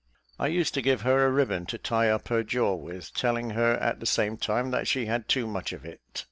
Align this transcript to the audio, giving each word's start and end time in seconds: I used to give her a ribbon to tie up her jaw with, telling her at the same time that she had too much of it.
I 0.39 0.47
used 0.47 0.73
to 0.73 0.81
give 0.81 1.01
her 1.03 1.23
a 1.23 1.29
ribbon 1.31 1.67
to 1.67 1.77
tie 1.77 2.09
up 2.09 2.29
her 2.29 2.41
jaw 2.41 2.73
with, 2.73 3.13
telling 3.13 3.51
her 3.51 3.73
at 3.75 3.99
the 3.99 4.07
same 4.07 4.35
time 4.35 4.71
that 4.71 4.87
she 4.87 5.05
had 5.05 5.27
too 5.29 5.45
much 5.45 5.73
of 5.73 5.85
it. 5.85 6.01